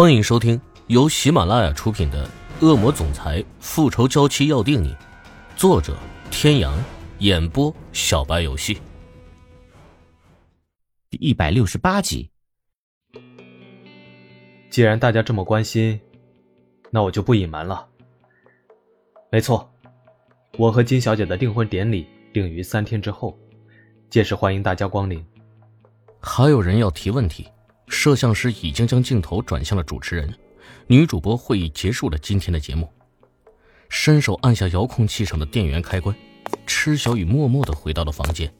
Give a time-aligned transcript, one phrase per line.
[0.00, 2.24] 欢迎收听由喜马拉雅出品的
[2.64, 4.94] 《恶魔总裁复仇娇妻要定你》，
[5.56, 5.96] 作者：
[6.30, 6.72] 天阳，
[7.18, 8.80] 演播：小白游戏。
[11.10, 12.30] 第一百六十八集。
[14.70, 16.00] 既然大家这么关心，
[16.92, 17.84] 那我就不隐瞒了。
[19.32, 19.68] 没错，
[20.58, 23.36] 我和金小姐的订婚典礼定于三天之后，
[24.08, 25.26] 届时欢迎大家光临。
[26.20, 27.48] 还有人要提问题。
[27.88, 30.32] 摄像师已经将镜头转向了主持人，
[30.86, 32.88] 女主播会议结束了今天的节目。
[33.88, 36.14] 伸手按下遥控器上的电源开关，
[36.66, 38.52] 池小雨默默的回到了房间，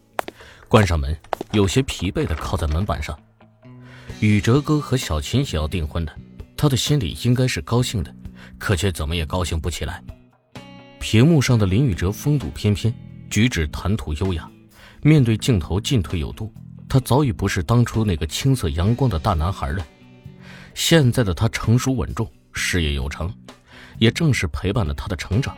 [0.69, 1.17] 关上门，
[1.53, 3.19] 有些疲惫的靠在门板上。
[4.21, 6.13] 宇哲哥和小琴也要订婚的，
[6.57, 8.15] 他的心里应该是高兴的，
[8.59, 10.03] 可却怎么也高兴不起来。
[10.99, 12.93] 屏幕上的林宇哲风度翩翩，
[13.31, 14.51] 举止谈吐优雅，
[15.03, 16.53] 面对镜头进退有度。
[16.89, 19.87] 他早已不是当初那个青涩阳光的大男孩了，
[20.75, 23.33] 现在的他成熟稳重，事业有成，
[23.99, 25.57] 也正是陪伴了他的成长。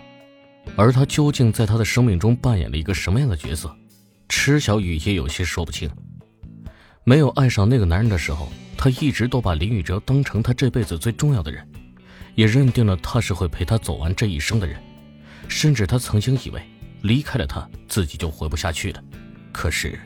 [0.76, 3.74] 而他究竟在他的生命中扮演了一个什么样的角色？
[4.28, 5.88] 池小雨也有些说不清。
[7.04, 11.66] 没有爱上那个男人的时候，他一直都把林宇哲当成他这辈子最重要的人，
[12.34, 14.80] 也认定了他是会陪他走完这一生的人。
[15.48, 16.62] 甚至他曾经以为
[17.02, 19.02] 离开了他自己就活不下去了，
[19.52, 19.98] 可是。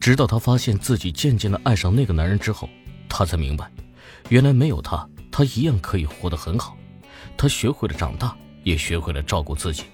[0.00, 2.68] 直到他发现自己渐渐的爱上那个男人之后，
[3.08, 3.70] 他才明白，
[4.28, 6.76] 原来没有他，他一样可以活得很好。
[7.36, 9.84] 他学会了长大，也学会了照顾自己。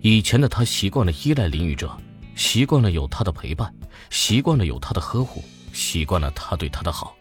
[0.00, 1.96] 以前的他习惯了依赖林宇哲，
[2.34, 3.72] 习惯了有他的陪伴，
[4.10, 7.14] 习惯了有他的呵护，习惯了他对他的好，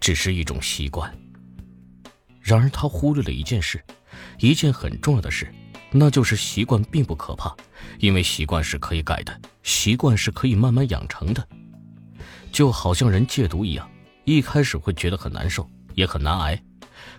[0.00, 1.12] 只是一种习惯。
[2.40, 3.82] 然而他忽略了一件事，
[4.38, 5.52] 一件很重要的事。
[5.96, 7.54] 那就是习惯并不可怕，
[8.00, 11.48] 因为习惯是可以改的，习惯是可以慢慢养成的。
[12.50, 13.88] 就好像人戒毒一样，
[14.24, 16.60] 一开始会觉得很难受，也很难挨，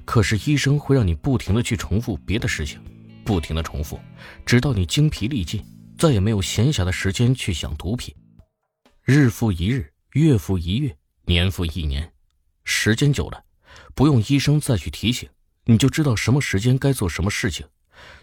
[0.03, 2.77] 可是医生会让你不停的去重复别的事情，
[3.23, 3.97] 不停的重复，
[4.45, 5.63] 直到你精疲力尽，
[5.97, 8.13] 再也没有闲暇的时间去想毒品。
[9.05, 12.11] 日复一日，月复一月，年复一年，
[12.65, 13.41] 时间久了，
[13.93, 15.29] 不用医生再去提醒，
[15.63, 17.65] 你就知道什么时间该做什么事情。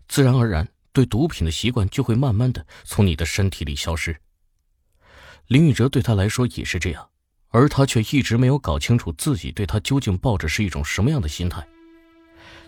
[0.08, 4.16] 自然而然，对毒品的习惯就会慢慢的从你的身体里消失。
[5.48, 7.08] 林宇哲对他来说也是这样，
[7.48, 11.66] 而他却一直没有搞清楚自己对他究竟抱着是一种什么样的心态。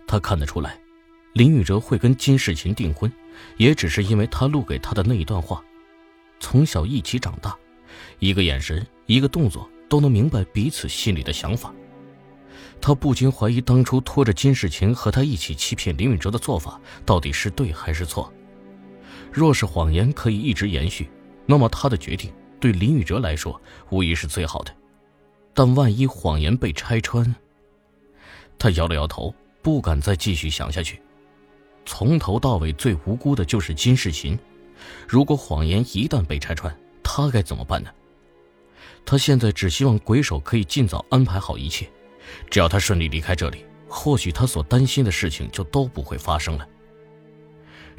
[0.06, 0.78] 他看得出来，
[1.32, 3.10] 林宇哲会跟金世琴订婚，
[3.56, 5.62] 也只是因为他录给他的那一段话。
[6.40, 7.56] 从小一起长大，
[8.18, 11.72] 一个眼神，一个动作，都能明白彼此心里的想法。
[12.86, 18.30] 他不禁怀疑，当初拖着金世琴和他一起欺骗林允哲的做法到底是对还是错。
[19.32, 21.08] 若是谎言可以一直延续，
[21.46, 22.30] 那么他的决定
[22.60, 23.58] 对林宇哲来说
[23.88, 24.70] 无疑是最好的。
[25.54, 27.34] 但万一谎言被拆穿，
[28.58, 31.00] 他摇了摇头，不敢再继续想下去。
[31.86, 34.38] 从头到尾最无辜的就是金世琴，
[35.08, 37.88] 如果谎言一旦被拆穿，他该怎么办呢？
[39.06, 41.90] 他现在只希望鬼手可以尽早安排好一切。
[42.50, 46.68] 只要他顺利离开这里，或许他所担心的事情就都不会发生了。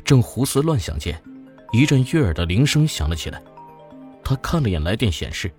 [0.04, 1.22] 正胡思乱想间，
[1.72, 3.42] 一阵悦耳的铃声响了起来。
[4.24, 5.52] 他看了眼来电显示，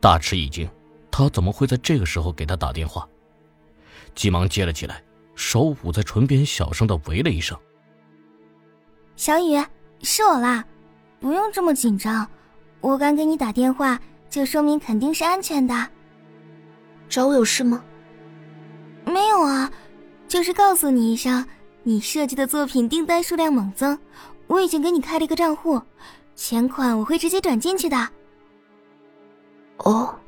[0.00, 0.68] 大吃一惊，
[1.10, 3.08] 他怎么会在这个时候给他打电话？
[4.14, 5.02] 急忙接了起来，
[5.34, 7.58] 手捂在唇边，小声的喂了一声
[9.16, 9.62] ：“小雨，
[10.02, 10.64] 是我啦，
[11.18, 12.28] 不用这么紧张，
[12.80, 15.88] 我敢给你打电话，就说明肯定是安全的。
[17.08, 17.84] 找我有事吗？”
[19.12, 19.70] 没有啊，
[20.26, 21.46] 就是告诉你一声，
[21.82, 23.98] 你设计的作品订单数量猛增，
[24.46, 25.80] 我已经给你开了一个账户，
[26.34, 28.08] 钱款我会直接转进去的。
[29.78, 30.18] 哦。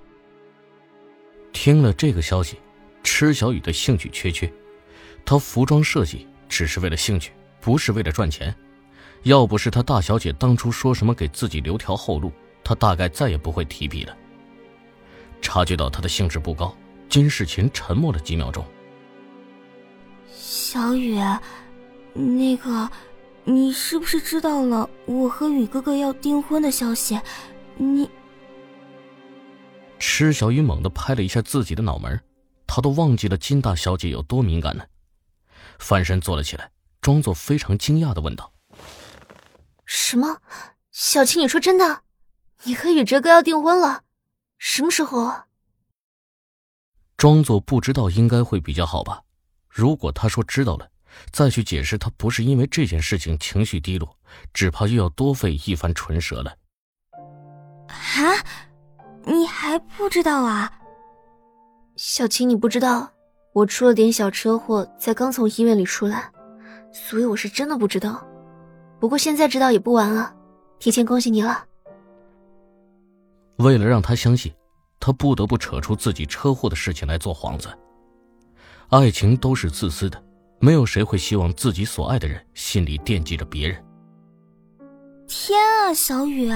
[1.53, 2.59] 听了这个消息，
[3.03, 4.53] 池小雨的兴趣缺缺。
[5.25, 8.55] 她服装设计只是为了兴趣，不是为了赚钱。
[9.23, 12.31] 要不是她大小姐当初说什么给自己留条后路，
[12.63, 14.15] 她大概再也不会提笔了。
[15.41, 16.77] 察觉到她的兴致不高。
[17.15, 18.67] 金世琴沉默了几秒钟。
[20.33, 21.21] 小雨，
[22.13, 22.91] 那个，
[23.45, 27.17] 你是不是知道了我和雨哥哥要订婚的消息？
[27.77, 28.11] 你……
[30.01, 32.21] 池小雨猛地拍了一下自己的脑门，
[32.67, 34.85] 他都忘记了金大小姐有多敏感呢。
[35.79, 36.69] 翻身坐了起来，
[37.01, 38.53] 装作非常惊讶的问道
[39.87, 40.39] ：“什么？
[40.91, 42.03] 小青，你说真的？
[42.65, 44.03] 你和宇哲哥要订婚了？
[44.59, 45.33] 什么时候？”
[47.17, 49.23] 装作不知道应该会比较好吧？
[49.69, 50.89] 如果他说知道了，
[51.33, 54.17] 再去解释他不是因为这件事情情绪低落，
[54.53, 56.57] 只怕又要多费一番唇舌了。
[57.89, 58.35] 啊，
[59.25, 60.73] 你还不知道啊？
[61.97, 63.09] 小青，你不知道，
[63.53, 66.31] 我出了点小车祸，才刚从医院里出来，
[66.93, 68.27] 所以我是真的不知道。
[69.01, 70.35] 不过现在知道也不晚了，
[70.79, 71.65] 提前恭喜你了。
[73.59, 74.53] 为了让他相信，
[75.07, 77.69] 他不得不扯出自己车祸的事情来做幌子。
[78.89, 80.25] 爱情都是自私的，
[80.61, 83.85] 没有谁会希望自己所爱的人心里惦记着别人。
[85.29, 86.51] 天啊，小雨，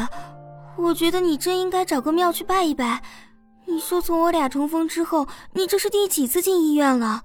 [0.79, 3.03] 我觉得你真应该找个庙去拜一拜。
[3.67, 7.23] 你说从我俩重逢之后，你这是第几次进医院了？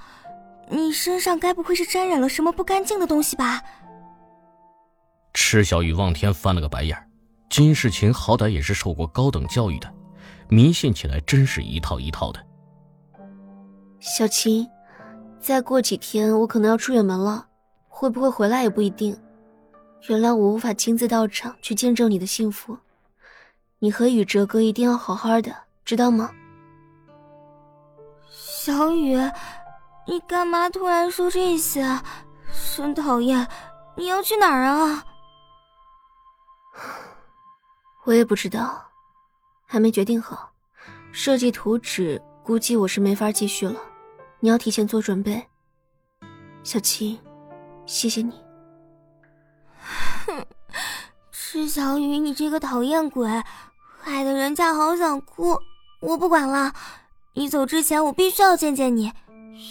[0.70, 3.62] 你身上该不会是沾染了什么不干净的东西吧？
[5.34, 7.02] 池小雨望天翻了个白眼
[7.50, 9.90] 金世琴好歹也是受过高等教育的，
[10.50, 12.40] 迷信起来真是一套一套的。
[14.00, 14.68] 小琴，
[15.40, 17.48] 再过几天我可能要出远门了，
[17.88, 19.18] 会不会回来也不一定。
[20.10, 22.78] 原谅我无法亲自到场去见证你的幸福，
[23.80, 25.56] 你和宇哲哥一定要好好的，
[25.86, 26.30] 知道吗？
[28.30, 29.16] 小雨，
[30.06, 31.86] 你干嘛突然说这些？
[32.76, 33.48] 真讨厌！
[33.96, 35.04] 你要去哪儿啊？
[38.04, 38.84] 我也不知道，
[39.74, 40.52] 还没决定好。
[41.12, 43.82] 设计图纸估计我是没法继续了，
[44.40, 45.44] 你要提前做准备。
[46.62, 47.18] 小青，
[47.88, 48.34] 谢谢你。
[50.28, 50.46] 哼，
[51.32, 53.28] 池小雨，你这个讨厌鬼，
[54.00, 55.58] 害得人家好想哭。
[56.02, 56.72] 我不管了，
[57.34, 59.12] 你走之前我必须要见见你，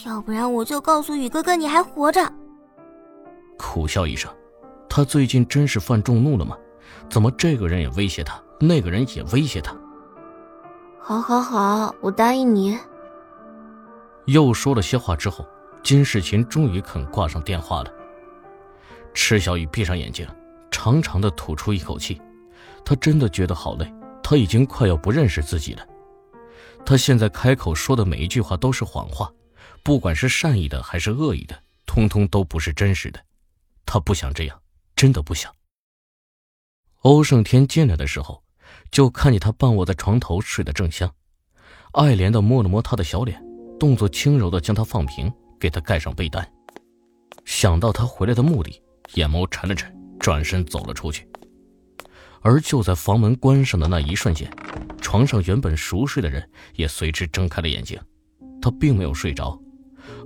[0.04, 2.32] 要不然我就告诉宇哥哥你还活着。
[3.56, 4.28] 苦笑一声，
[4.88, 6.58] 他最近真是犯众怒了吗？
[7.08, 9.72] 怎么这个人也威胁他，那个人也威胁他？
[11.04, 12.78] 好，好，好，我答应你。
[14.26, 15.44] 又说了些话之后，
[15.82, 17.92] 金世琴终于肯挂上电话了。
[19.12, 20.24] 池小雨闭上眼睛，
[20.70, 22.22] 长长的吐出一口气。
[22.84, 25.84] 他真的觉得好累，他已经快要不认识自己了。
[26.86, 29.28] 他现在开口说的每一句话都是谎话，
[29.82, 33.20] 不管是善意的还是恶意的，通通都不是真实的。
[33.84, 34.62] 他不想这样，
[34.94, 35.52] 真的不想。
[37.00, 38.40] 欧胜天进来的时候，
[38.92, 41.10] 就看见他半卧在床头睡得正香，
[41.92, 43.42] 爱怜的摸了摸他的小脸，
[43.80, 46.46] 动作轻柔的将他放平，给他盖上被单。
[47.46, 48.80] 想到他回来的目的，
[49.14, 49.90] 眼眸沉了沉，
[50.20, 51.26] 转身走了出去。
[52.42, 54.52] 而就在房门关上的那一瞬间，
[55.00, 57.98] 床上原本熟睡的人也随之睁开了眼睛。
[58.60, 59.58] 他并没有睡着。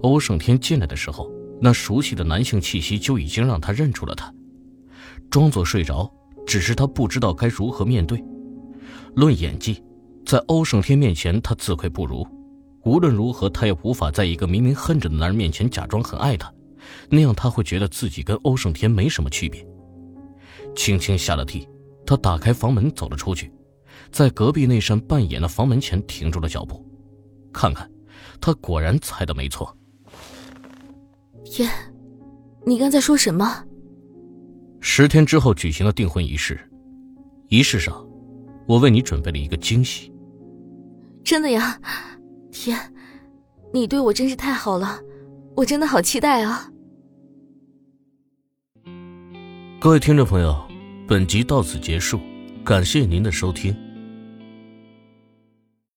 [0.03, 1.31] 欧胜天进来的时候，
[1.61, 4.35] 那熟悉的男性气息就已经让他认出了他，
[5.31, 6.13] 装作睡着。
[6.47, 8.23] 只是他不知道该如何面对。
[9.17, 9.83] 论演技，
[10.27, 12.25] 在欧胜天面前他自愧不如。
[12.85, 16.53] 无论如何，他也无法在一个明明恨着的男人面前假装很爱他，
[17.09, 19.67] 那样他会觉得自己跟欧胜天没什么区别。
[20.75, 21.67] 轻轻下了地，
[22.05, 23.51] 他打开房门走了出去，
[24.13, 26.87] 在隔壁那扇半掩的房门前停住了脚步，
[27.55, 27.91] 看看，
[28.39, 29.75] 他果然猜的没错。
[31.43, 31.67] 天，
[32.67, 33.65] 你刚才说什么？
[34.83, 36.61] 十天之后举行了订婚仪式，
[37.49, 38.06] 仪式上，
[38.67, 40.13] 我为你准备了一个惊喜。
[41.25, 41.81] 真的呀，
[42.51, 42.79] 天，
[43.73, 45.01] 你对我真是太好了，
[45.55, 46.71] 我真的好期待啊！
[49.79, 50.57] 各位听众朋友，
[51.07, 52.19] 本集到此结束，
[52.65, 53.77] 感谢您的收听。